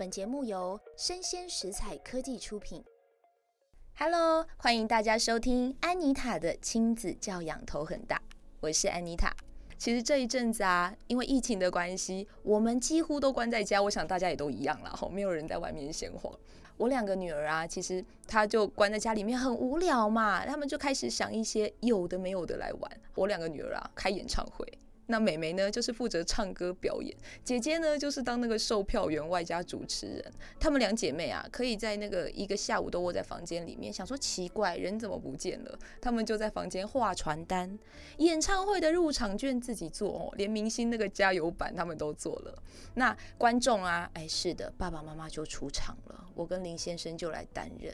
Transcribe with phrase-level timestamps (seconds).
[0.00, 2.82] 本节目由生鲜食材科技出品。
[3.98, 8.18] Hello，欢迎大家收听安妮塔的亲子教养头很大，
[8.60, 9.30] 我是安妮塔。
[9.76, 16.32] 其实这一阵子啊，因为疫情的关系，我们几乎都关在家，我想大家也都一样了，吼，没有人在外面闲晃。
[16.78, 23.00] 我两个女儿啊，其实她就关在家里面很无聊嘛，他们就开始想一些有的没有的来玩。
[23.16, 24.66] 我两个女儿啊，开演唱会。
[25.10, 27.12] 那妹妹呢，就是负责唱歌表演；
[27.44, 30.32] 姐姐呢，就是当那个售票员外加主持人。
[30.58, 35.78] 她们两姐妹啊，可以在那个一个下午都窝在房间里面，想说奇怪，人怎么不见了？
[36.00, 37.78] 她们就在房间画传单，
[38.18, 42.62] 演唱会的入场券自己做哦，连明星那个加油版他们都做了。
[42.94, 47.92] 那观众啊，哎，是的，爸爸妈妈就出场了，我跟林先生就来担任。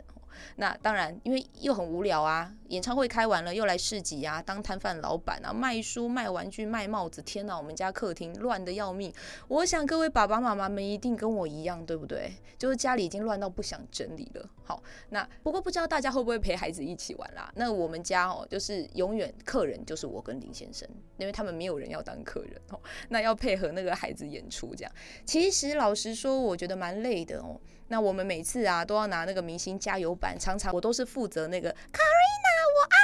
[0.57, 7.23] 那当然，因为又很无聊啊，演唱会开完了，又来市集啊，当摊贩老板啊，卖书、卖玩具、卖帽子。
[7.23, 9.13] 天呐，我们家客厅乱得要命。
[9.49, 12.35] 我想各位爸爸妈妈们一定跟我一样，对不对？
[12.59, 14.49] 就是家里已经乱到不想整理了。
[14.67, 17.49] 好，那不过不知道大家会不会陪孩子一起玩啦？
[17.55, 22.81] 那我们家哦，就是永远客人就是我跟林先生，因为他们没有人要当客人哦。
[23.09, 24.93] 那要配合那个孩子演出，这样
[25.25, 27.61] 其实老实说，我觉得蛮累的哦。
[27.89, 32.97] 那我们每次啊都要拿那个明星加油版，常常我都是负责那个 Karina，我爱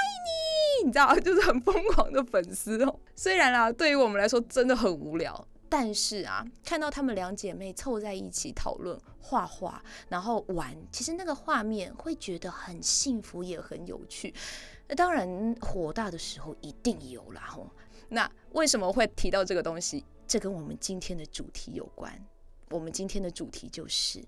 [0.82, 2.98] 你，你知道， 就是很疯狂的粉丝哦。
[3.14, 14.34] 虽然啦，对于我们来说真的很无聊，但是啊，看到她们两姐妹凑在一起讨论画画，然后玩，其实那个画面会觉得很幸福，也很有趣。
[14.86, 17.66] 那当然，火大的时候一定有啦吼。
[18.10, 20.04] 那为什么会提到这个东西？
[20.28, 22.12] 这跟我们今天的主题有关。
[22.68, 24.22] 我们今天的主题就是。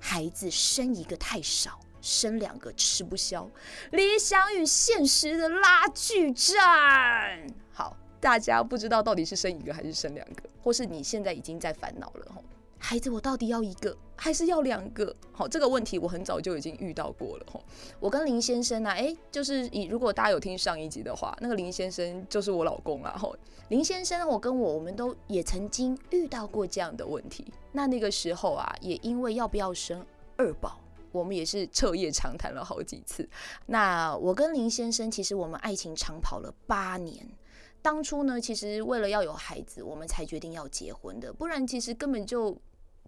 [0.00, 3.50] 孩子生一个太少，生两个吃不消，
[3.90, 7.44] 理想与现实的拉锯战。
[7.72, 12.42] 好，大家不知道到底是生一个还是生两个，或是你现在已经在烦恼了吼，
[12.78, 15.14] 孩子我到底要一个还是要两个？
[15.32, 17.62] 好，这个问题我很早就已经遇到过了吼。
[18.00, 23.36] 我跟林先生啊，哎，就是以如果大家有听上一集的话，那个林先生就是我老公啊吼。
[23.68, 27.44] 林先生，我跟我我们都也曾经遇到过这样的问题。
[27.72, 30.04] 那那个时候啊，也因为要不要生
[30.36, 30.80] 二宝，
[31.12, 33.28] 我们也是彻夜长谈了好几次。
[33.66, 37.28] 那我跟林先生，其实我们爱情长跑了八年。
[37.82, 42.56] 当初呢，其实为了要有孩子，我们才决定要结婚的，不然其实根本就。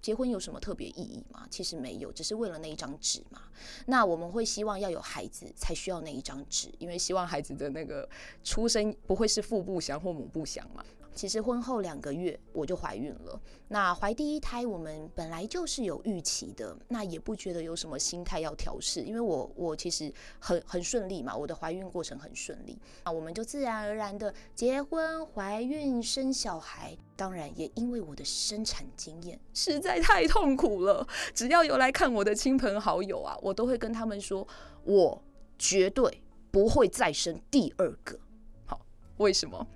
[0.00, 1.46] 结婚有什么特别意义吗？
[1.50, 3.42] 其实没有，只是为了那一张纸嘛。
[3.86, 8.08] 那我们会希望要有孩子才需要那一张纸，因为希望孩子的那个
[8.42, 10.84] 出生不会是父不祥或母不祥嘛。
[11.12, 13.38] 其实婚后两个月我就怀孕了。
[13.66, 22.78] 那怀第一胎我们本来就是有预期的，那也不觉得有什么心态要调试，因为我我其实很很顺利嘛，我的怀孕过程很顺利。
[23.04, 26.96] 那我们就自然而然的结婚、怀孕、生小孩。
[27.16, 34.46] 当然也因为我的生产经验实在太痛苦了，只要有来看我的亲朋好友啊，我都会跟他们说，
[34.84, 35.20] 我
[35.58, 38.18] 绝对不会再生第二个。
[38.66, 38.80] 好，
[39.16, 39.66] 为什么？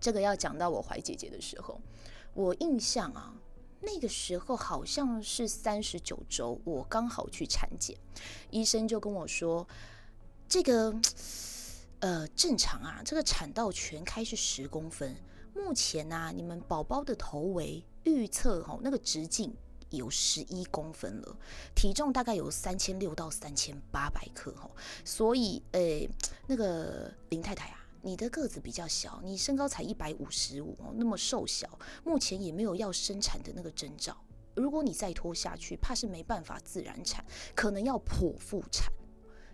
[0.00, 1.80] 这个要讲到我怀姐姐的时候，
[2.32, 3.34] 我印象啊，
[3.80, 7.96] 那个时候好像是三十九周，我刚好去产检，
[8.50, 9.66] 医生就跟我说，
[10.48, 10.94] 这个
[11.98, 15.16] 呃正常啊，这个产道全开是十公分，
[15.58, 19.52] 目前啊，你们宝宝的头围预测哈，那个直径
[19.90, 21.36] 有十一公分了，
[21.74, 24.70] 体重大概有三千六到三千八百克哈，
[25.04, 25.80] 所以呃
[26.46, 27.84] 那个林太太啊。
[28.00, 31.68] 你的个子比较小，你身高才一百五十五，那么瘦小，
[32.04, 34.16] 目前也没有要生产的那个征兆。
[34.54, 37.24] 如果你再拖下去，怕是没办法自然产，
[37.56, 38.90] 可能要剖腹产。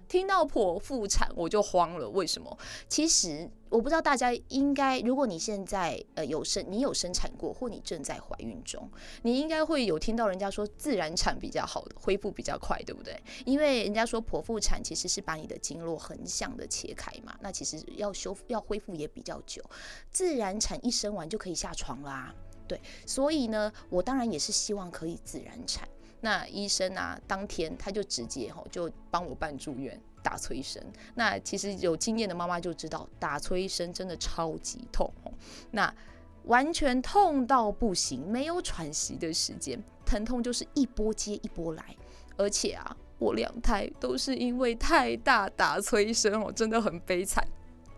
[0.09, 2.57] 听到剖腹产我就慌了，为什么？
[2.89, 8.89] 其实我不知道大家应该，如果你现在呃有生，你有生产过，或你正在怀孕中，
[9.23, 13.21] 你应该会有听到人家说自然产比较好的，恢复比较快，对不对？
[13.45, 19.63] 因为人家说剖腹产其实是把你的经络横向的切开嘛，那其实要修复要恢复也比较久，
[20.11, 22.35] 自然产一生完就可以下床啦，
[22.69, 25.89] 对，所以呢，我当然也是希望可以自然产。
[26.25, 30.83] 那医生啊，当天他就直接吼就帮我办住院打催生。
[31.15, 35.31] 那其实有经验的妈妈就知道，打催生真的超级痛哦，
[35.73, 35.95] 那
[36.45, 41.95] 完全痛到不行，没有喘息的时间，疼痛就是一波接一波来。
[42.39, 47.47] 而且啊，我两胎都是因为太大打催生哦，真的很悲惨。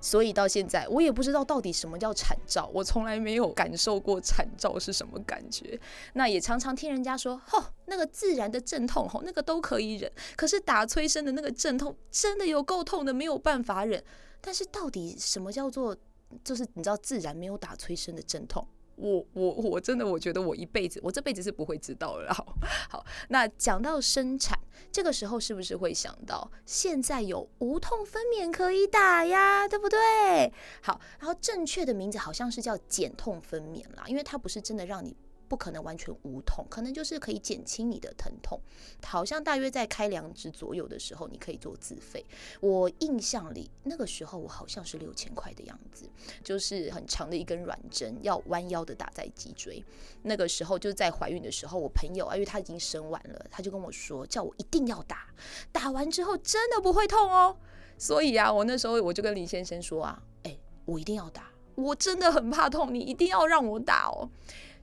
[0.01, 5.79] 所以到现在，我也不知道到底什么叫惨照，我从来没有感受过惨照是什么感觉。
[6.13, 10.11] 那也常常听人家说，吼，那个自然的阵痛，吼，那个都可以忍。
[10.37, 14.03] 可是打催生的那个阵痛，真的有够痛的，没有办法忍。
[14.41, 15.97] 但是到底什么叫做，
[16.45, 18.67] 就是你知道自然没有打催生的阵痛，
[18.97, 22.33] 我我我真的我觉得我一辈子，我这辈子是不会知道了。
[22.33, 22.57] 好，
[22.91, 24.59] 好，那讲到生产，
[24.91, 29.69] 这个时候是不是会想到现在有无痛分娩可以打呀？
[29.69, 30.53] 对不对？
[30.83, 35.15] 好，然后正确的名字好像是叫减痛分娩啦，因为它不是真的让你。
[35.49, 38.61] 不可能完全无痛，可能就是可以减轻你的疼痛。
[39.05, 42.25] 好像大约在开两指左右的时候，你可以做自费。
[42.61, 46.09] 我印象里那个时候我好像是六千块的样子，
[46.43, 49.85] 就是很长的一根软针，要弯腰的打在脊椎。
[50.23, 55.27] 那个时候就是在怀孕的时候，我朋友啊，因为他已经生完了，他就跟我说，叫我一定要打，
[55.71, 57.57] 打完之后真的不会痛哦。
[57.99, 64.29] 所以啊，我那时候我就跟林先生说啊，哎，我一定要打，我真的很怕痛，你一定要让我打哦。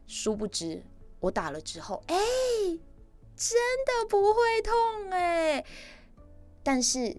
[0.05, 0.83] 殊不知，
[1.19, 2.15] 我打了之后，哎，
[3.35, 5.65] 真的不会痛哎。
[6.61, 7.15] 但是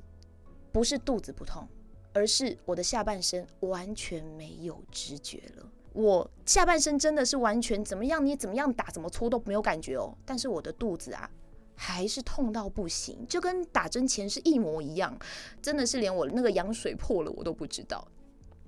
[0.72, 1.68] 不是肚子不痛，
[2.12, 5.70] 而是我的下半身完全没有知觉了。
[5.92, 10.16] 我下半身真的是完全怎么样，你怎么样打怎么搓都没有感觉哦。
[10.24, 11.30] 但是我的肚子啊，
[11.76, 15.16] 还是痛到不行，就跟打针前是一模一样。
[15.62, 18.06] 真的是连我那个羊水破了，我都不知道。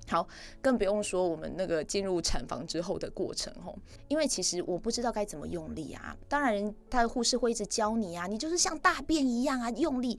[0.09, 0.27] 好，
[0.63, 3.77] 更不用说我们那个进入产房之后的过程吼，
[4.09, 6.17] 因为其实我不知道该怎么用力啊。
[6.29, 10.19] 当然，他的护士会一直教你啊，你就是像大便一样啊用力。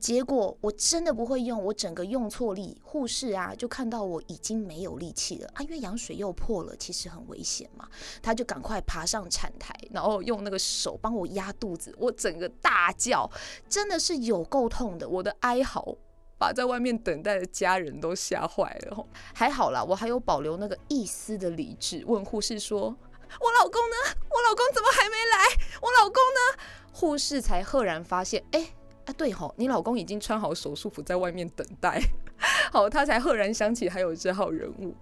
[0.00, 7.88] 结果我真的不会用，我整个用错力，护士啊就看到我已经没有力气了啊，因为羊水又破了，其实很危险嘛。
[8.22, 13.30] 他就赶快爬上产台，然后用那个手帮我压肚子，我整个大叫，
[13.68, 15.96] 真的是有够痛的，我的哀嚎。
[16.38, 22.96] 把在外面等待的家人都吓坏了，还好啦，我还有保留那个一丝的理智，问护士说
[23.40, 23.96] ：“我老公呢？
[24.30, 25.66] 我老公怎么还没来？
[25.82, 26.62] 我老公呢？”
[26.94, 28.72] 护士才赫然发现，哎，
[29.04, 32.00] 啊对吼，你老公已经穿好手术服在外面等待，
[32.72, 34.94] 好，他才赫然想起还有这号人物。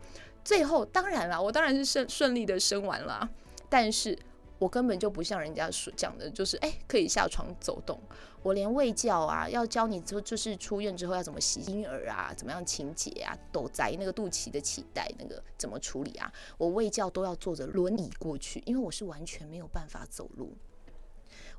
[0.42, 3.28] 最后，当然啦，我当然是顺 顺利的生完了，
[3.68, 4.18] 但是。
[4.58, 8.00] 我根本就不像人家说讲的，就是哎，可以下床走动。
[8.42, 20.56] 我连喂教啊，要教你就就是出院之后要怎么洗婴儿啊，怎么样清洁啊，抖摘那个肚脐的脐带那个怎么处理啊，我喂教都要坐着轮椅过去，因为我是完全没有办法走路。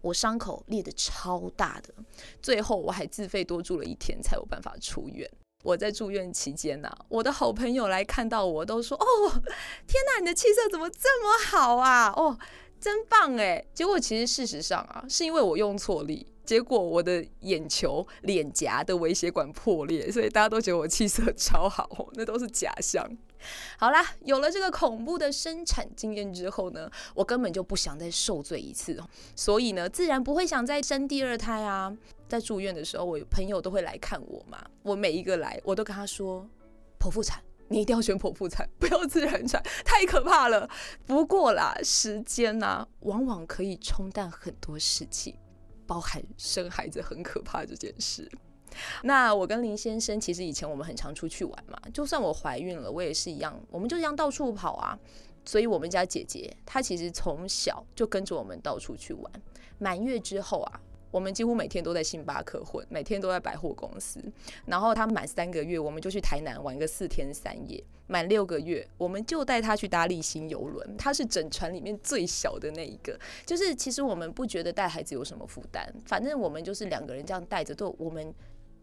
[0.02, 1.94] 我伤口裂得超大的，
[2.42, 5.30] 最后我还自费多住了一天才有办法出院。
[5.64, 9.30] 我在住院期间呐、我的好朋友来看到我都说：“哦，
[9.86, 12.14] 天哪，你的气色怎么这么好啊？
[12.16, 12.40] 哦。”
[12.80, 13.64] 真棒哎！
[13.74, 23.08] 结果其实事实上啊，是因为我用错力，结果我的眼球、脸颊的微血管破裂，所以大家都觉得我气色超好， 那都是假象。
[23.78, 29.02] 好啦，有了这个恐怖的生产经验之后呢，我根本就不想再受罪一次，
[29.36, 31.96] 所以呢，自然不会想再生第二胎啊。
[32.28, 36.46] 在住院的时候，我朋友都会来看我嘛，我每一个来，我都跟他说
[37.00, 37.42] 剖腹产。
[37.70, 40.70] 你一定要选剖腹产， 不要自然产，太可怕了。
[41.06, 45.36] 不过啦，时间呐、往往可以冲淡很多事情，
[45.86, 48.30] 包含生孩子很可怕这件事。
[49.04, 54.98] 那我跟林先生其实以前我们很常出去玩嘛，就算我怀孕了，我也是一样，我们就这样到处跑啊。
[55.46, 59.32] 所以我们家姐姐她其实从小就跟着我们到处去玩，
[59.80, 60.82] 满月之后啊。
[61.12, 64.20] 我们几乎每天都在星巴克混，每天都在百货公司。
[64.66, 70.98] 然后他满三个月，我们就去台南玩个四天三夜；满六个月，我们就带他去搭丽星邮轮。
[70.98, 78.34] 他是整船里面最小的那一个，就是其实我们不觉得带孩子有什么负担，反正我们就是两个人这样带着，都我们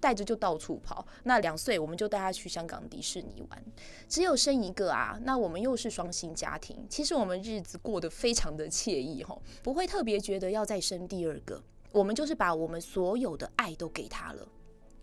[0.00, 1.06] 带着就到处跑。
[1.24, 3.64] 那两岁我们就带他去香港迪士尼玩。
[4.08, 11.62] 只有生一个啊，那我们又是双薪家庭，其实我们日子过得非常的惬意吼，不会特别觉得要再生第二个。
[11.94, 14.48] 我们就是把我们所有的爱都给他了，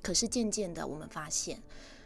[0.01, 1.57] 可是渐渐的，我们发现，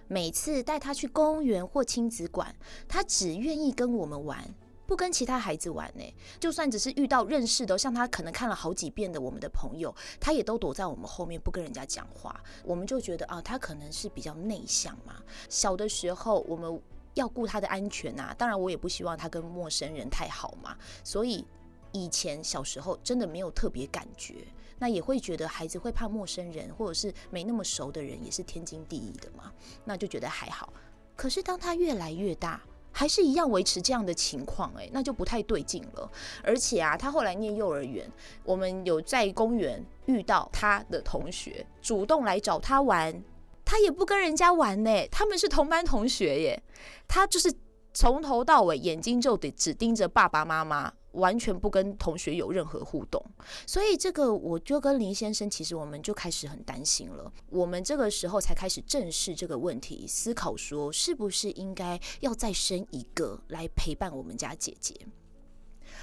[0.08, 2.56] 每次带他去公园或亲子馆，
[2.88, 4.48] 他只愿意跟我们玩，
[4.86, 6.04] 不跟其他孩子玩呢。
[6.40, 12.40] 就算只是遇到认识的，像他可能看了好几遍的我们的朋友，他也都躲在我们后面不跟人家讲话。
[12.64, 15.16] 我们就觉得啊，他可能是比较内向嘛。
[15.50, 16.80] 小的时候，我们
[17.16, 20.78] 要顾他的安全啊，当然我也不希望他跟陌生人太好嘛。
[21.04, 21.44] 所以
[21.92, 24.36] 以前小时候真的没有特别感觉。
[24.78, 29.52] 那也会觉得孩子会怕陌生人，或者是没那么熟的人，也是天经地义的嘛。
[29.84, 30.72] 那就觉得还好。
[31.16, 36.10] 可是当他越来越大，还是一样维持这样的情况，诶，那就不太对劲了。
[36.44, 38.10] 而且啊，他后来念幼儿园，
[38.44, 43.24] 我们有在公园遇到他的同学，主动来找他玩，
[43.64, 45.08] 他也不跟人家玩呢。
[45.10, 46.64] 他们是同班同学耶，
[47.08, 47.54] 他就是
[47.94, 50.94] 从头到尾眼睛就得只盯着爸爸妈妈。
[51.16, 53.24] 完全不跟同学有任何互动，
[53.66, 57.32] 所以这个我就跟林先生，其实我们就开始很担心了。
[57.50, 64.94] 我们这个时候才开始正视这个问题，思考说是不是应该要再生一个来陪伴我们家姐姐。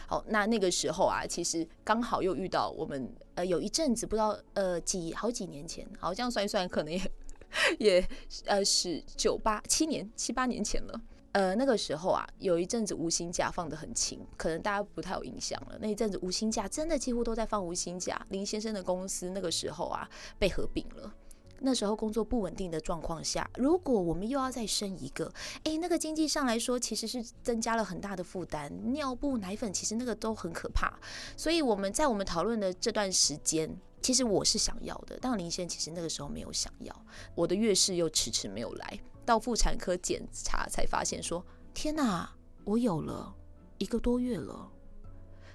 [0.07, 7.01] 好，那那个时候啊，其实刚好又遇到我们呃有一阵子不知道呃几好几年前，好这样算一算可能也
[7.79, 8.09] 也
[8.47, 11.01] 呃是九八七年七八年前了。
[11.33, 15.79] 呃，那个时候啊，有一阵子无薪假放得很勤，可能大家不太有印象了。
[15.81, 18.21] 那一阵子无薪假真的几乎都在放无薪假。
[18.29, 20.07] 林先生的公司那个时候啊
[20.39, 21.15] 被合并了，
[21.61, 25.33] 那时候工作不稳定的状况下，如果我们又要再生一个，
[25.65, 28.71] 诶，那个经济上来说其实是增加了很大的负担。
[28.93, 30.99] 尿布、奶粉其实那个都很可怕。
[31.37, 37.07] 所以我们在我们讨论的这段时间，其实我是想要的，但林先生其实那个时候没有想要。
[37.35, 39.01] 我的月事又迟迟没有来。
[39.25, 42.31] 到妇产科检查才发现，说天哪，
[42.65, 43.35] 我有了
[43.79, 44.71] 一个多月了。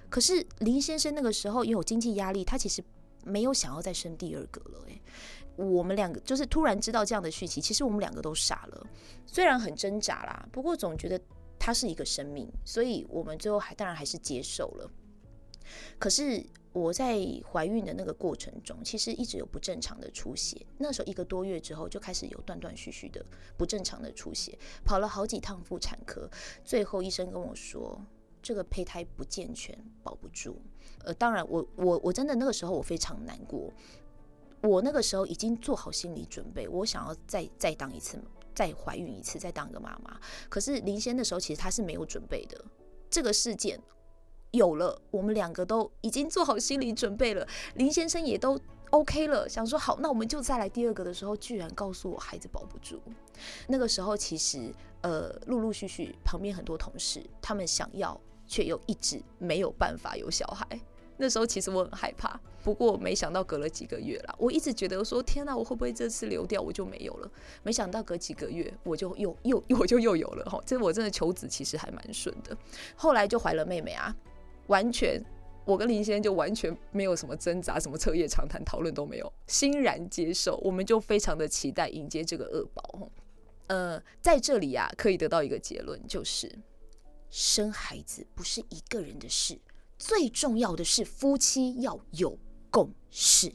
[0.08, 2.82] 可是林先生那个时候也有经济压力，他其实
[3.24, 4.84] 没有想要再生第二个了。
[4.86, 5.02] 诶，
[5.56, 8.86] 我们两个就是突然知道这样的讯息，其实我们两个都傻了。
[9.26, 11.20] 虽然很挣扎啦，不过总觉得
[11.58, 14.90] 他是一个生命，所以我们最后还当然还是接受了。
[15.98, 16.44] 可是。
[16.78, 17.18] 我在
[17.50, 20.64] 怀孕的那个过程中，其实一直有不正常的出血。
[20.78, 23.24] 那时候一个多月之后，就开始有断断续续的
[23.56, 26.30] 不正常的出血，跑了好几趟妇产科，
[26.64, 28.00] 最后医生跟我说，
[28.40, 30.60] 这个胚胎不健全，保不住。
[31.04, 33.72] 呃，当然我，我我真的那个时候我非常难过。
[34.62, 38.18] 我那个时候已经做好心理准备，我想要再再当一次，
[38.54, 40.20] 再怀孕一次，再当一个妈妈。
[40.48, 42.64] 可是林先的时候，其实他是没有准备的。
[43.08, 43.80] 这个事件。
[44.52, 47.46] 有了，我们两个都已经做好心理准备了。
[47.74, 48.58] 林先生也都
[48.90, 53.00] OK 了，想说好，那我们就再来第二个的时候，居然告诉我孩子保不住。
[53.66, 60.66] 那个时候其实呃，陆陆续续旁边很多同事他们想要，却又一直没有办法有小孩。
[61.20, 67.30] 那时候其实我很害怕，不过没想到隔了几个月啦，我一直觉得说天哪，我会不会这次流掉我就没有了？
[67.62, 72.56] 没想到隔几个月我就又又我就又有了哈，这我真的求子其实还蛮顺的。
[72.96, 74.14] 后来就怀了妹妹啊。
[74.68, 75.22] 完全，
[75.66, 80.56] 我跟林先生就完全没有什么挣扎，什么彻夜长谈讨论都没有，欣然接受。
[80.58, 83.10] 我们就非常的期待迎接这个恶宝。
[83.66, 86.50] 呃，在这里啊，可以得到一个结论，就是
[87.28, 89.58] 生孩子不是一个人的事，
[89.98, 92.38] 最重要的是夫妻要有
[92.70, 93.52] 共识。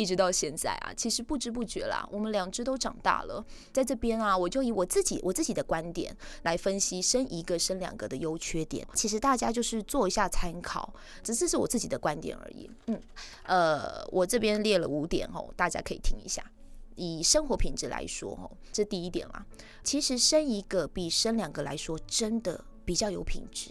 [0.00, 3.44] 一直到现在啊，其实不知不觉啦，我们两只都长大了。
[3.70, 8.86] 在这边啊，我就以我自己我自己的观点来分析生一个生两个的优缺点。
[8.94, 10.90] 其实大家就是做一下参考，
[11.22, 12.70] 只是是我自己的观点而已。
[12.86, 12.98] 嗯，
[13.42, 16.42] 呃，我这边列了五点哦，大家可以听一下。
[16.96, 19.44] 以生活品质来说哦，这第一点啦，
[19.84, 23.70] 其实生一个比生两个来说真的比较有品质。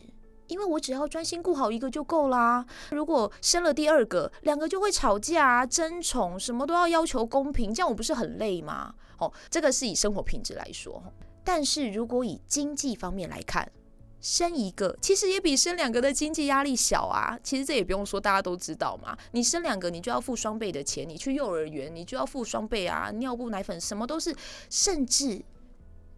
[0.49, 2.65] 因为我只要专心顾好一个就够啦。
[2.91, 8.93] 如果生了第二个，两个就会吵架、争宠，什么都要要求公平，这样我不是很累吗？
[9.19, 11.01] 哦，这个是以生活品质来说。
[11.43, 13.71] 但是如果以经济方面来看，
[14.21, 17.39] 生一个其实也比生两个的经济压力小啊。
[17.41, 19.17] 其实这也不用说，大家都知道嘛。
[19.31, 24.35] 你生两个，你就要付双倍的钱，你去幼儿园，你就要付双倍啊，尿布、奶粉什么都是，
[24.69, 25.41] 甚至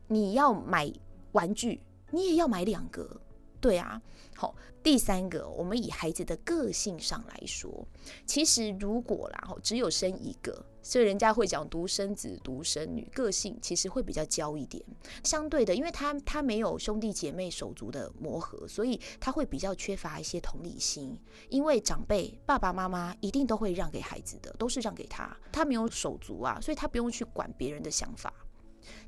[0.07, 0.91] 你要买
[1.33, 3.21] 玩具，你也要买两个。
[3.61, 4.01] 对啊。
[4.35, 7.87] 好，第三个，我们以孩子的个性上来说，
[8.25, 14.83] 其实如果啦，只有生一个，所以人家会讲独生子、独生女，个性其实会比较娇一点。
[15.23, 21.15] 相对的，因为他他没有兄弟姐妹手足的磨合，所以他会比较缺乏一些同理心。
[21.49, 28.33] 因为长辈爸爸妈妈一定都会让给孩子的，都是让给他，他没有手足啊，所以他不用去管别人的想法。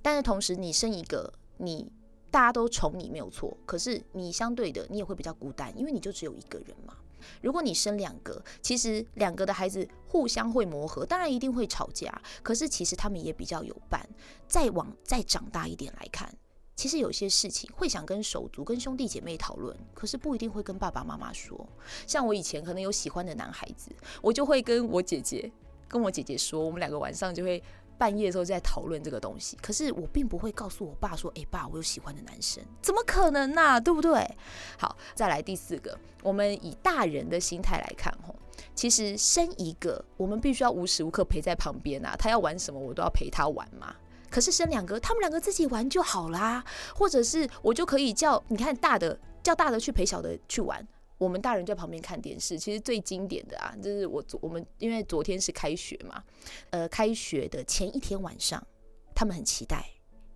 [0.03, 1.91] 但是同时，你生一个，你。
[2.33, 6.97] 大家都宠你没有错，可是你相对的你也会比较孤单，因为你就只有一个人嘛。
[7.43, 14.03] 如果你生两个，其实两个的孩子互相会磨合，当然一定会吵架，可是其实他们也比较有伴。
[14.47, 16.35] 再往再长大一点来看，
[16.75, 21.69] 其实有些事情会想跟手足、跟兄弟姐妹讨论，可是不一定会跟爸爸妈妈说。
[22.07, 23.91] 像我以前可能有喜欢的男孩子，
[24.23, 25.51] 我就会跟我姐姐
[25.87, 27.61] 跟我姐姐说，我们两个晚上就会。
[28.03, 33.79] 半夜的时候在讨论这个东西，可是我并不会告诉我爸说：“哎，爸，我有喜欢的男生。”怎么可能呢？
[33.79, 34.29] 对不对？
[34.77, 38.35] 好，再来第四个，我们以大人的心态来看，吼，
[38.75, 43.95] 其实生一个，我们必须要无时无刻陪在旁边啊，他要玩什么，我都要陪他玩嘛。
[44.29, 46.61] 可是生两个，他们两个自己玩就好啦，
[46.93, 50.85] 或者是我就可以叫你看大的叫大的去陪小的去玩。
[51.23, 56.21] 我们大人在旁边看电视，其实最经典的啊，就是我我们因为昨天是开学嘛，
[56.71, 58.61] 呃，开学的前一天晚上，
[59.15, 59.85] 他们很期待，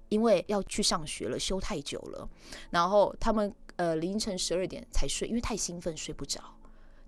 [0.07, 2.29] 因为要去上学了，休太久了，
[2.69, 6.41] 然后他们呃凌晨十二点才睡，因为太兴奋睡不着。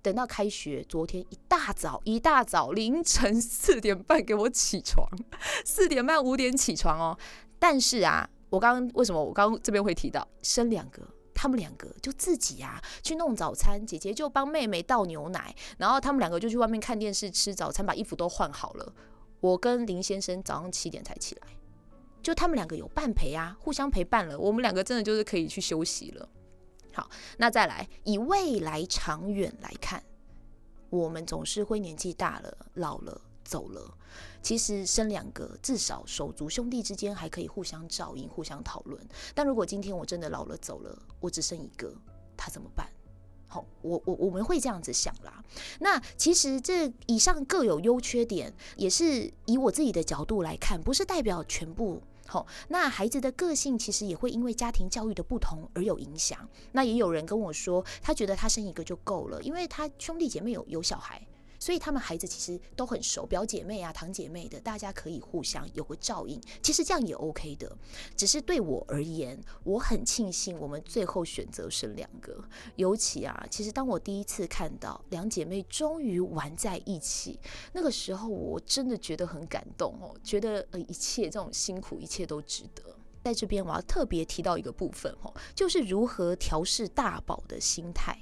[0.01, 5.07] 等到开学，昨天一大早一大早凌晨四点半给我起床，
[5.65, 7.17] 四点半五点起床哦。
[7.59, 11.05] 但是啊，我刚刚为什么我刚刚这边会提到生两个？
[11.41, 18.93] 他们两个就自己啊去弄早餐，姐姐就帮妹妹倒牛奶，然后他们两个就去外面看电视吃早餐，把衣服都换好了。
[19.39, 21.47] 我跟林先生早上七点才起来，
[22.21, 24.37] 就他们两个有伴陪啊，互相陪伴了。
[24.37, 26.27] 我们两个真的就是可以去休息了。
[26.93, 30.03] 好，那再来以未来长远来看，
[30.89, 33.21] 我们总是会年纪大了，老了。
[33.45, 33.97] 走了，
[34.41, 38.99] 其实生两个至少手足兄弟之间还可以互相照应、互相讨论。
[39.35, 41.93] 但如果今天我真的老了走了，我只剩一个，
[42.37, 42.89] 他怎么办？
[43.47, 45.43] 好，我我我们会这样子想啦。
[45.79, 52.01] 那其实这以上各有优缺点，也是以我自己的角度来看，不是代表全部。
[52.27, 56.47] 好，那孩子的个性其实也会因为家庭教育的不同而有影响。
[56.73, 61.19] 那也有人跟我说，他觉得他生一个就够了，因为他兄弟姐妹有有小孩。
[61.59, 66.41] 所以他们孩子其实都很熟，表姐妹啊、堂姐妹的，大家可以互相有个照应。
[66.63, 67.77] 其实这样也 OK 的，
[68.15, 72.43] 只是对我而言，我很庆幸我们最后选择生两个。
[72.77, 77.37] 尤其啊，其实当我第一次看到两姐妹终于玩在一起，
[77.73, 82.83] 那个时候我真的觉得很感动哦，觉得呃一切这种辛苦，一切都值得。
[83.21, 88.17] 在这边我要特别提到一个部分哦，就是如何调试大宝的心态。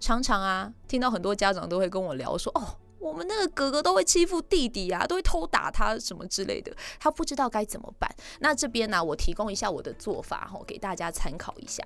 [0.00, 8.08] 常常啊，听到很多家长都会跟我聊说：“哦，我们那个哥哥都会欺负弟弟啊，都会偷打他什么之类的，他不知道该怎么办。”
[8.40, 11.84] 那这边呢，我提供一下我的做法哈，给大家参考一下。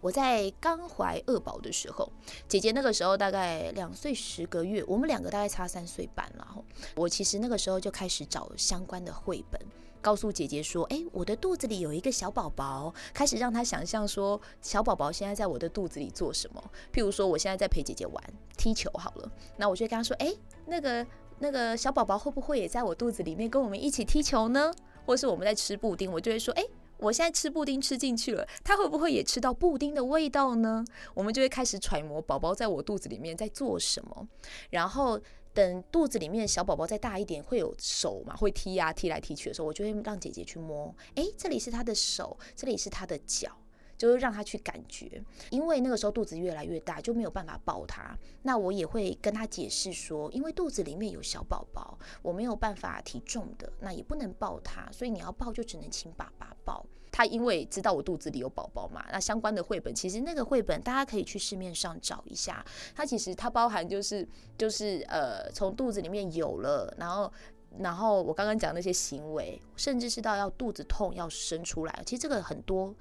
[0.00, 2.08] 我在刚怀二宝的时候，
[2.46, 6.64] 姐姐那个时候大概两岁十个月，我们两个大概差三岁半了。
[6.94, 9.60] 我其实那个时候就开始找相关的绘本。
[10.08, 16.64] 告诉姐姐说：“诶，我的肚子里有一个小宝宝。”开始让她想象说，小宝宝现在在我的肚子里做什么？
[16.90, 18.24] 譬如说，我现在在陪姐姐玩
[18.56, 20.34] 踢球好了，那我就跟她说：“诶，
[20.64, 21.06] 那个
[21.40, 24.72] 那个小宝宝会不会也在我肚子里面跟我们一起踢球呢？”
[25.04, 34.26] 或是我们在吃布丁，我就会说：“诶，我现在吃布丁吃进去了，他会不会也吃到布丁的味道呢？”我们就会开始揣摩宝宝在我肚子里面在做什么，
[34.70, 35.20] 然后。
[35.58, 38.36] 等肚子里面小宝宝再大一点，会有手嘛？
[38.36, 40.94] 会踢呀、踢来踢去的时候，我就会让姐姐去摸。
[41.16, 43.50] 哎，这里是他的手，这里是他的脚，
[43.98, 45.22] 就是让他去感觉。
[45.50, 48.16] 因为那个时候肚子越来越大，就没有办法抱他。
[48.42, 56.86] 那我也会跟他解释说，因为肚子里面有小宝宝，我没有办法提重的，那也不能抱他，所以你要抱就只能请爸爸抱。
[57.10, 62.64] 他因为知道我肚子里有宝宝嘛，那相关的绘本，其实那个绘本大家可以去市面上找一下。
[62.94, 67.32] 它其实它包含就是就是呃，从肚子里面有了，然后
[67.78, 72.94] 然后我刚刚讲那些行为，甚至是到要肚子痛要生出来，其实这个很多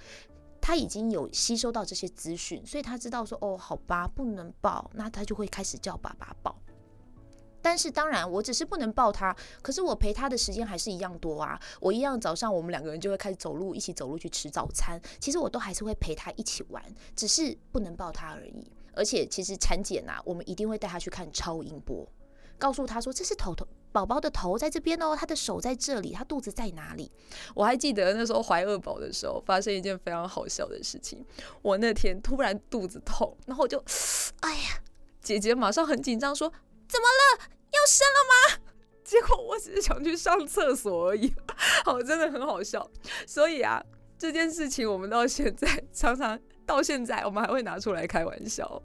[0.68, 6.54] 他已经有吸收到这些资讯，所以他知道说哦，好吧，不能抱，那他就会开始叫爸爸抱。
[7.62, 11.58] 但是当然，我只是不能抱他，可是我陪他的时间还是一样多啊。
[11.80, 15.00] 我一样早上我们两个人就会开始走路，一起走路去吃早餐。
[15.22, 16.84] 其实我都还是会陪他一起玩，
[17.16, 18.70] 只是不能抱他而已。
[18.92, 22.06] 而且其实产检啊，我们一定会带他去看超音波，
[22.58, 23.66] 告诉他说，这是头头
[23.98, 27.12] 宝宝的头在这边哦，他的手在这里，他肚子在哪里？
[27.56, 31.26] 我还记得那时候怀二宝的时候，发生一件非常好笑的事情。
[31.64, 33.84] 我那天突然肚子痛，然后我就，
[34.42, 34.80] 哎呀，
[35.20, 36.48] 姐姐马上很紧张说，
[36.88, 37.50] 怎么了？
[37.72, 38.64] 要生了吗？
[39.04, 41.34] 结果我只是想去上厕所而已，
[41.84, 42.88] 好，真的很好笑。
[43.26, 43.84] 所以啊，
[44.16, 48.80] 这件事情我们到现在常常到现在，我们还会拿出来开玩笑。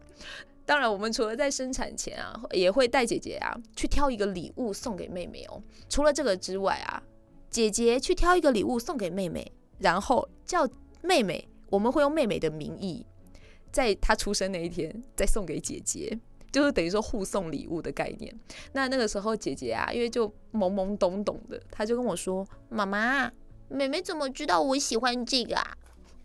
[0.64, 5.62] 当然，我们除了在生产前啊，也会带姐姐啊去挑一个礼物送给妹妹哦。
[5.88, 7.03] 除了这个之外啊，
[7.51, 10.68] 姐姐去挑一个礼物送给妹妹，然后叫
[11.03, 13.05] 妹妹，我们会用妹妹的名义，
[13.70, 16.18] 在她出生那一天再送给姐姐。
[16.53, 18.31] 就是等于说互送礼物的概念。
[18.72, 23.33] 那那个时候姐姐啊，因为就懵懵懂懂的，她就跟我说：“妈妈，
[23.68, 25.75] 妹妹怎么知道我喜欢这个啊？”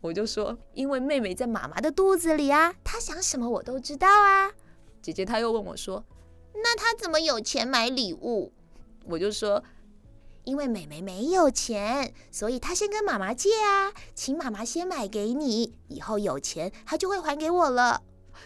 [0.01, 4.51] 我就说：“因为妹妹在妈妈的肚子里啊，她想什么我都知道啊。”
[5.01, 6.03] 姐姐她又问我说
[6.55, 8.53] ：“那她怎么有钱买礼物？”
[9.05, 9.63] 我就说
[10.45, 18.01] ：“因为妹妹没有钱，所以她先跟妈妈借啊，请妈妈先买给你，以后有钱她就会还给我了。”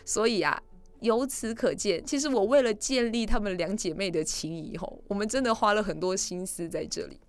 [0.06, 0.62] 所以啊。
[1.02, 7.20] 由此可见，其实我为了建立她们两姐妹的情谊，吼，我们真的花了很多心思在这里。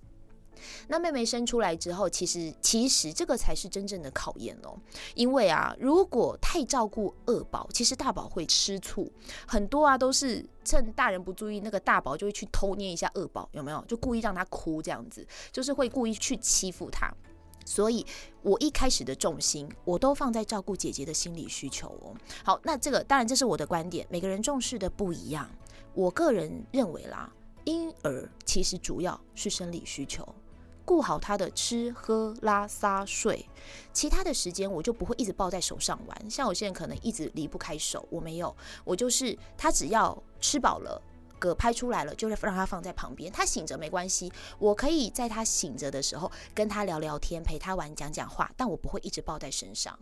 [0.89, 4.79] 那妹妹生出来之后，其实其实这个才是真正的考验哦。
[5.15, 9.11] 因为啊，如果太照顾二宝，其实大宝会吃醋，
[9.47, 13.85] 很多啊都是趁大人不注意，那个大宝就会去偷捏一下二宝，有没有？
[13.87, 17.13] 就故意让他哭这样子，就是会故意去欺负他。
[17.65, 18.05] 所以
[18.43, 22.13] 我一开始的重心，我都放在照顾姐姐的心理需求哦。
[22.45, 25.49] 好，那这个当然这是我的观点，每个人重视的不一样。
[25.95, 27.33] 我个人认为啦，
[27.65, 30.27] 婴儿其实主要是生理需求，
[30.85, 33.49] 顾好他的吃喝拉撒睡，
[33.93, 36.31] 其他的时间我就不会一直抱在手上玩。
[36.31, 41.01] 像有些人可能一直离不开手，我没有，我就是他只要吃饱了。
[41.41, 43.33] 嗝拍出来了，就让他放在旁边。
[43.33, 48.49] 他醒着没关系，我可以在他醒着的时候跟他聊聊天，陪他玩，讲讲话。
[48.57, 49.99] 但我不会一直抱在身上。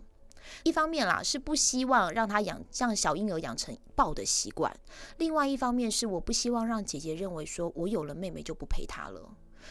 [0.61, 4.71] 一方面啦，是不希望让他养像小婴儿养成抱的习惯；
[5.17, 9.27] 另外一方面是我不希望让姐姐认为说我有了妹妹就不陪她了。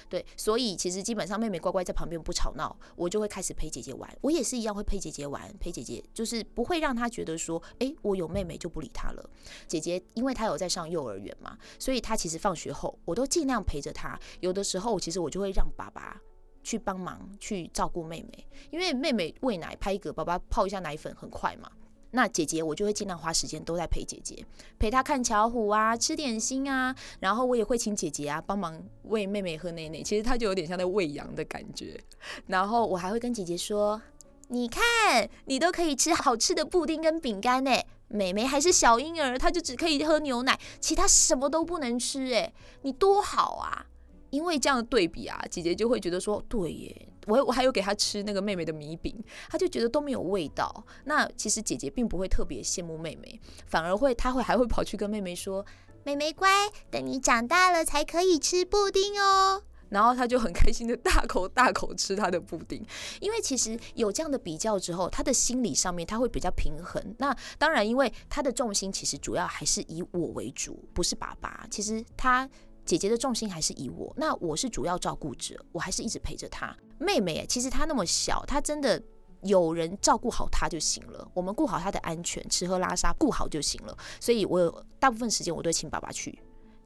[0.09, 4.19] 对，所以其实基本上妹妹乖乖在旁边不吵闹，我就会开始陪姐姐玩。
[4.21, 9.31] 我也是一样会陪姐姐玩，陪姐姐就是不会让她觉得说，诶，我有妹妹就不理她了。
[9.67, 14.19] 姐姐因为她有在上幼儿园嘛，所以她其实放学后我都尽量陪着她。
[14.41, 16.21] 有的时候其实我就会让爸爸
[16.63, 21.71] 去帮忙去照顾妹妹，因为妹妹喂奶拍嗝，爸爸泡一下奶粉很快嘛。
[22.13, 24.45] 那姐姐，我就会尽量花时间都在陪姐姐，
[24.79, 32.01] 陪她看巧虎啊，吃点心啊，然后我也会请姐姐啊帮忙喂妹妹喝奶奶，其实她就有点像在喂羊的感觉。
[32.47, 34.01] 然后我还会跟姐姐说
[34.49, 37.71] ：“你看，你都可以吃好吃的布丁跟饼干呢，
[38.09, 43.87] 妹妹还是小婴儿，她就只可以喝牛奶，其他什么都不能吃，哎，你多好啊！”
[44.31, 49.15] 因为这样的对比啊，姐姐就会觉得说：“对耶。”我我还有给她吃那个妹妹的米饼，
[49.51, 50.85] 她就觉得都没有味道。
[51.05, 55.65] 那其实姐姐并不会特别羡慕妹妹，反而会她会还会跑去跟妹妹说
[56.03, 56.49] ：“妹妹乖，
[56.91, 62.81] 等你长大了才可以吃布丁哦。”然后他就很开心的大口大口吃他的布丁。
[63.21, 67.03] 因为其实有这样的比较之后，他的心理上面他会比较平衡。
[67.19, 71.67] 那当然，因为他的重心其实主要还是以我为主，不是爸爸。
[71.71, 72.49] 其实他。
[72.91, 76.77] 姐姐的重心还是以我，那我是主要照顾者，我还是一直陪着她。
[76.99, 79.01] 妹妹，其实她那么小，她真的
[79.43, 81.31] 有人照顾好她就行了。
[81.33, 83.97] 我们顾好她的安全，吃喝拉撒顾好就行了。
[84.19, 86.37] 所以我有大部分时间我都请爸爸去。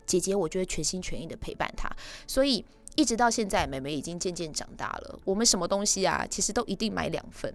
[0.04, 1.88] 姐姐，我就会全心全意的陪伴她。
[2.26, 2.62] 所以
[2.96, 5.18] 一直到现在，妹妹已经渐渐长大了。
[5.24, 7.50] 我们什么东西啊，其实都一定买两份，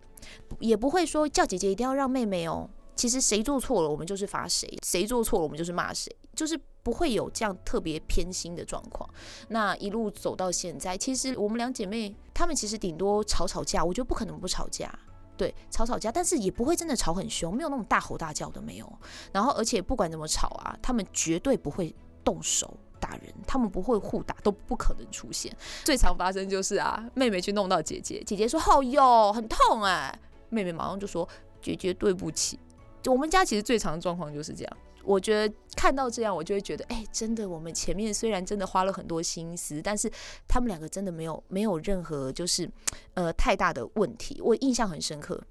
[0.59, 2.67] 也不会说叫姐姐一定要让妹妹哦。
[2.95, 6.59] 其实谁做错了，我们就是罚谁；谁做错了，我们就是骂谁，就是。
[6.89, 9.07] 不会有这样特别偏心的状况。
[9.49, 14.91] 那一路走到现在，其实我们两姐妹，她们其实顶多吵吵架，我觉得不可能不吵架，
[15.37, 18.91] 对，吵吵架，但是也不会真的吵很凶，没有那种大吼大叫的没有。
[19.31, 25.55] 然后，而且不管怎么吵啊，她们绝对不会动手打人，她们不会互打，都不可能出现。
[25.85, 31.29] 最常发生就是啊，妹妹去弄到姐姐，姐姐说：“好哟，很痛哎。”妹妹马上就说
[31.61, 32.57] ：“姐姐对不起。”
[33.05, 34.77] 我们家其实最常的状况就是这样。
[35.03, 40.11] 我觉得看到这样，我就会觉得，哎，真的，我们前面虽然真的花了很多心思，但是
[40.47, 42.69] 他们两个真的没有没有任何就是
[43.13, 44.39] 呃太大的问题。
[44.41, 45.41] 我印象很深刻，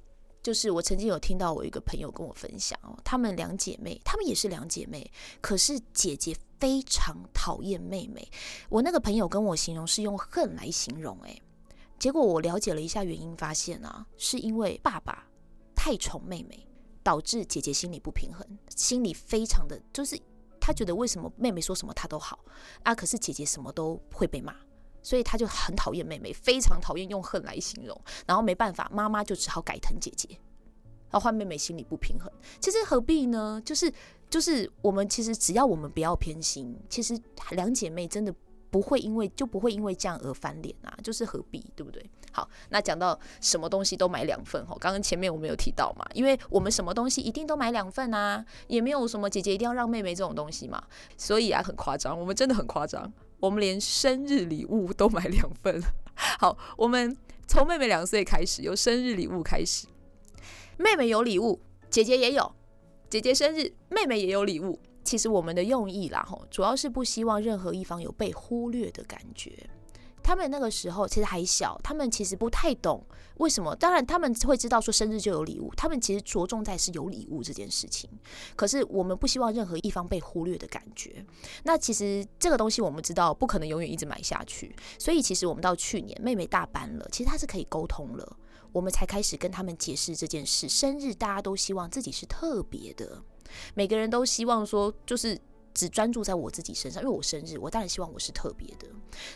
[0.42, 8.28] 就是我曾经有听到我一个朋友跟我分享哦，她们两姐妹，她们也是两姐妹，可是姐姐非常讨厌妹妹。
[8.68, 11.40] 我那个朋友跟我形容是用恨来形容，哎，
[11.98, 15.26] 结果我了解了一下原因，发现啊，是因为爸爸
[15.74, 16.67] 太宠妹妹。
[17.08, 20.20] 导致姐姐心里不平衡，心里非常的就是，
[20.60, 22.38] 她觉得为什么妹妹说什么她都好
[22.82, 24.54] 啊，可是姐姐什么都会被骂，
[25.02, 27.98] 所以她就很讨厌妹妹，非常讨厌用恨来形容。
[28.26, 30.28] 然后没办法，妈妈就只好改疼姐姐，
[31.10, 32.30] 然后换妹妹心里不平衡。
[32.60, 33.58] 其实何必呢？
[33.64, 33.90] 就是
[34.28, 37.18] 就是我们其实只要我们不要偏心，其实
[37.52, 38.34] 两姐妹真的。
[38.70, 42.04] 不会因为就不会因为这样而翻脸啊，就是何必，对不对？
[42.31, 50.83] 好，那讲到什么东西都买两份哈，刚刚前面我们有提到嘛，因为我们什么东西一定都买两份啊，也没有什么姐姐一定要让妹妹这种东西嘛，
[51.16, 55.83] 所以啊很夸张，我们真的很夸张，我们连生日礼物都买两份。
[56.14, 59.87] 好，我们从妹妹两岁开始，由生日礼物开始，
[60.76, 62.52] 妹妹有礼物，姐姐也有，
[63.09, 64.78] 姐姐生日，妹妹也有礼物。
[65.08, 69.66] 其实我们的用意啦，吼，主要是不希望任何一方有被忽略的感觉。
[70.22, 73.02] 他们那个时候其实还小，他们其实不太懂
[73.38, 73.74] 为什么。
[73.74, 78.10] 当然他们会知道说生日就有礼物，他们其实着重在是有礼物这件事情。
[78.54, 81.24] 可是我们不希望任何一方被忽略的感觉。
[81.62, 88.36] 那其实这个东西我们知道不可能永远一直买下去，所以其实我们到去年妹妹大班了，其实她是可以沟通了，
[88.72, 90.68] 我们才开始跟他们解释这件事。
[90.68, 93.22] 生日大家都希望自己是特别的。
[93.74, 95.40] 每个人都希望说，就是
[95.72, 98.88] 只专注在我自己身上，因为我生日，我当然希望我是特别的。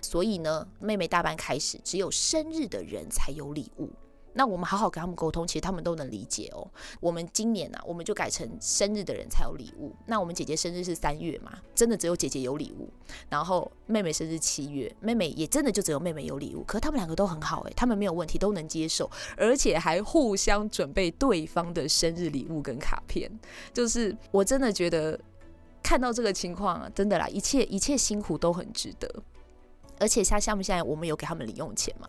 [0.02, 3.90] 所以呢，妹妹大班开始，只有生日的人才有礼物。
[4.34, 6.66] 那我们好好跟他们沟通，其实他们都能理解哦。
[7.00, 9.94] 我们今年呢、啊，我们就改成生日的人才有礼物。
[10.06, 12.90] 那我们姐姐生日是三月嘛，真的只有姐姐有礼物。
[13.28, 16.64] 然后妹妹生日七月，妹妹也真的就只有妹妹有礼物。
[16.64, 23.30] 可他们两个都很好诶，他们没有问题，都能接受，而且还互相准备对方的生日礼物跟卡片。
[23.72, 25.18] 就是我真的觉得
[25.82, 29.22] 看到这个情况啊，真的啦，一切一切辛苦都很值得。
[30.02, 32.08] 而且像像不像我们有给他们零用钱嘛？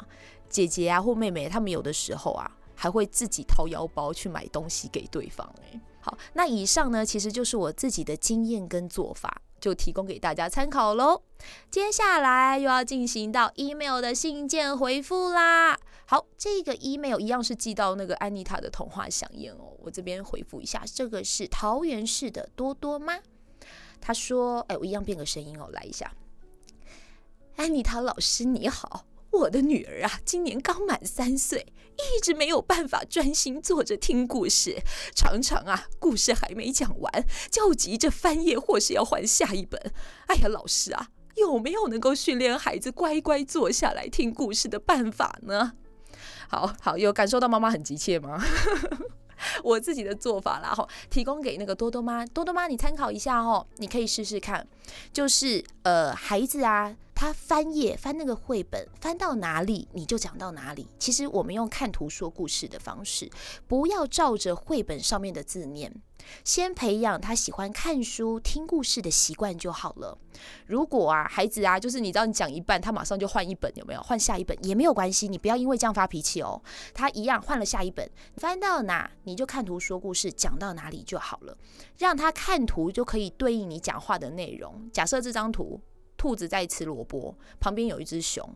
[0.50, 5.48] 姐姐啊或妹妹，他们有的时候啊还会自己掏腰包去买东西给对方。
[5.62, 11.22] 诶，好，那以上呢其实就是我自己的经验跟做法，就提供给大家参考喽。
[11.70, 15.78] 接下来又要进行到 email 的信件回复啦。
[16.06, 19.78] 好，这个 email 一样是寄到那个安妮塔的童话饗宴哦。
[19.80, 23.20] 我这边回复一下，这个是桃园市的多多吗？
[24.02, 26.12] 他说：“哎，我一样变个声音哦，来一下。
[27.56, 34.78] 安妮塔老师你好。”我的女儿啊，今年刚满三岁，一直没有办法专心坐着听故事，
[35.16, 39.92] 常常啊，故事还没讲完，就急着翻页或是要换下一本。
[40.28, 45.74] 哎呀，老师啊，有没有能够训练孩子乖乖坐下来听故事的办法呢？
[46.48, 48.39] 好好，有感受到妈妈很急切吗？
[49.64, 54.68] 我自己的做法啦，哈，提供给那个多多妈，多多妈你参考一下哦，你可以试试看，
[55.12, 56.96] 就是呃，孩子啊。
[57.16, 60.88] 他翻页翻那个绘本，翻到哪里你就讲到哪里。
[61.00, 63.30] 其实我们用看图说故事的方式，
[63.66, 65.94] 不要照着绘本上面的字念，
[66.44, 70.18] 先培养他喜欢看书、听故事的习惯就好了。
[70.66, 74.02] 如果啊，孩子啊，就是你知道你讲一半，他马上就换一本，有没有？
[74.02, 76.62] 换下一本也没有关系，你不要因为这样发脾气哦。
[76.94, 81.58] 他一样换了下一本，翻到哪你就看图说故事，讲到哪里就好了。
[81.98, 84.90] 让他看图就可以对应你讲话的内容。
[84.92, 85.82] 假设这张图。
[86.16, 88.48] 兔子在吃萝卜，旁边有一只熊，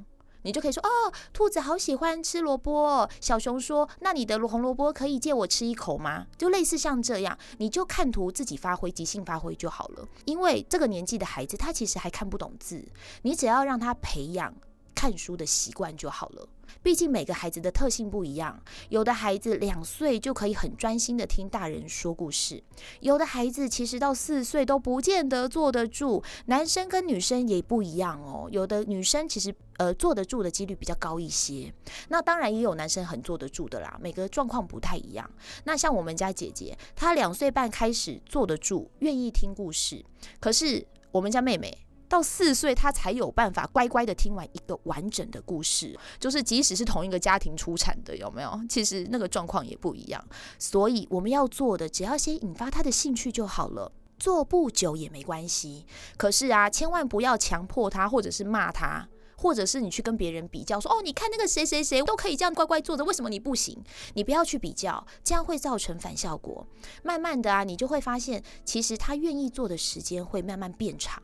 [0.47, 10.07] 你就可以说：“哦，兔子好喜欢吃萝卜。”小熊说：“那你的红萝卜可以借我吃一口吗？”就类似像这样，你就看图自己发挥，即兴发挥就好了。
[10.23, 12.81] 因为这个年纪的孩子，他其实还看不懂字，
[13.23, 14.53] 你只要让他培养
[14.95, 16.47] 看书的习惯就好了。
[16.81, 22.63] 毕竟每个孩子的特性不一样，有的孩子两岁就可以很专心的听大人说故事，
[23.01, 26.23] 有的孩子其实到四岁都不见得坐得住。
[26.45, 31.73] 男生跟女生也不一样哦，有的女生其实呃坐得住的几率比较高一些。
[32.09, 35.29] 那当然也有男生很坐得住的啦，每个状况不太一样。
[35.65, 40.03] 那像我们家姐姐，她两岁半开始坐得住，愿意听故事，
[40.39, 41.87] 可是我们家妹妹。
[42.09, 45.97] 到四岁，他才有办法乖乖的听完一个完整的故事。
[46.19, 48.59] 就是即使是同一个家庭出产的，有没有？
[48.69, 50.23] 其实那个状况也不一样。
[50.57, 53.91] 所以我们要做的，只要先引发他的兴趣就好了。
[54.17, 55.85] 做不久也没关系。
[56.17, 63.77] 可是啊，千万不要强迫他，或者是骂他，或者是你去跟别人比较，说哦，你看那个谁谁谁都可以这样乖乖坐着，为什么你不行？
[64.15, 66.65] 你不要去比较，这样会造成反效果。
[67.03, 71.21] 慢慢的啊，你就会发现，其实他愿意做的时间会慢慢变长。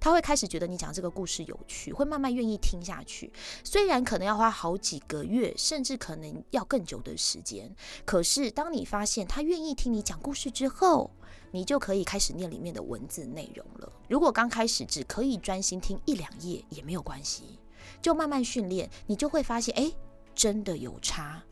[0.00, 3.32] 他会开始觉得你讲这个故事有趣，会慢慢愿意听下去。
[3.64, 11.10] 虽然可能要花好几个月，甚至可能要更久的时间，可是当你发现他愿意听你讲故事之后，
[11.50, 13.92] 你就可以开始念里面的文字内容了。
[14.08, 17.58] 如果刚开始只可以专心听一两页也没有关系，
[18.00, 19.92] 就慢慢训练，你就会发现，哎，
[20.34, 21.42] 真的有差。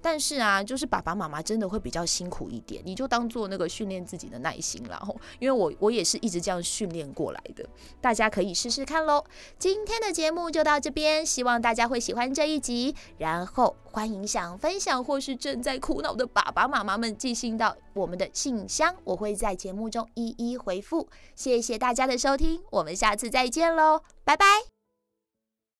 [0.00, 4.96] 但是啊，就是爸爸妈妈真的会比较辛苦一点，你就当做那个训练自己的耐心啦。
[4.98, 7.64] 吼，因为我我也是一直这样训练过来的，
[8.00, 9.24] 大家可以试试看喽。
[9.58, 12.94] 今天的节目就到这边，希望大家会喜欢这一集。
[13.18, 21.08] 然后欢迎想分享或是正在苦恼的爸爸妈妈们寄信到我们的信箱，我会在节目中一一回复。
[21.34, 24.79] 谢谢大家的收听，我们下次再见喽，拜拜。